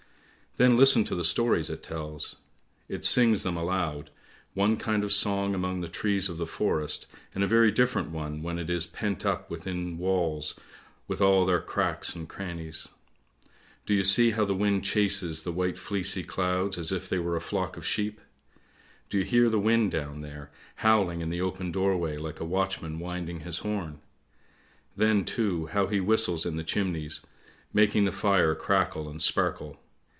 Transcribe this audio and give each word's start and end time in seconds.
Then 0.57 0.75
listen 0.75 1.05
to 1.05 1.15
the 1.15 1.23
stories 1.23 1.69
it 1.69 1.81
tells; 1.81 2.35
it 2.89 3.05
sings 3.05 3.43
them 3.43 3.55
aloud, 3.55 4.09
one 4.53 4.75
kind 4.75 5.01
of 5.05 5.13
song 5.13 5.55
among 5.55 5.79
the 5.79 5.87
trees 5.87 6.27
of 6.27 6.35
the 6.37 6.45
forest, 6.45 7.07
and 7.33 7.41
a 7.41 7.47
very 7.47 7.71
different 7.71 8.09
one 8.09 8.43
when 8.43 8.59
it 8.59 8.69
is 8.69 8.85
pent 8.85 9.25
up 9.25 9.49
within 9.49 9.97
walls 9.97 10.55
with 11.07 11.21
all 11.21 11.45
their 11.45 11.61
cracks 11.61 12.13
and 12.13 12.27
crannies. 12.27 12.89
Do 13.85 13.93
you 13.93 14.03
see 14.03 14.31
how 14.31 14.43
the 14.43 14.53
wind 14.53 14.83
chases 14.83 15.43
the 15.43 15.53
white 15.53 15.77
fleecy 15.77 16.21
clouds 16.21 16.77
as 16.77 16.91
if 16.91 17.07
they 17.07 17.17
were 17.17 17.37
a 17.37 17.41
flock 17.41 17.77
of 17.77 17.87
sheep? 17.87 18.19
Do 19.09 19.19
you 19.19 19.23
hear 19.23 19.47
the 19.47 19.57
wind 19.57 19.91
down 19.91 20.19
there, 20.19 20.51
howling 20.75 21.21
in 21.21 21.29
the 21.29 21.39
open 21.41 21.71
doorway 21.71 22.17
like 22.17 22.41
a 22.41 22.45
watchman 22.45 22.99
winding 22.99 23.39
his 23.39 23.59
horn? 23.59 24.01
Then, 24.97 25.23
too, 25.23 25.67
how 25.67 25.87
he 25.87 26.01
whistles 26.01 26.45
in 26.45 26.57
the 26.57 26.65
chimneys, 26.65 27.21
making 27.73 28.03
the 28.03 28.11
fire 28.11 28.53
crackle 28.53 29.07
and 29.07 29.21
sparkle. 29.21 29.77